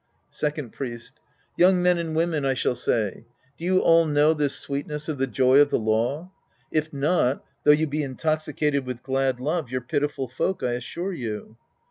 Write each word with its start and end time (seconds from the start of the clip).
Second 0.31 0.73
Priest. 0.73 1.19
Young 1.55 1.79
men 1.83 1.99
and 1.99 2.15
women, 2.15 2.43
I 2.43 2.55
shall 2.55 2.73
say. 2.73 3.27
Do 3.55 3.63
you 3.63 3.81
all 3.81 4.05
know 4.07 4.33
this 4.33 4.55
sweetness 4.55 5.07
of 5.07 5.19
the 5.19 5.27
joy 5.27 5.59
of 5.59 5.69
the 5.69 5.77
law? 5.77 6.31
If 6.71 6.91
not, 6.91 7.45
though 7.65 7.69
you 7.71 7.85
be 7.85 8.01
intoxicated 8.01 8.83
with 8.87 9.03
glad 9.03 9.39
love, 9.39 9.69
you're 9.69 9.79
pitiful 9.81 10.27
folk, 10.27 10.63
I 10.63 10.71
assure 10.71 11.13
you. 11.13 11.55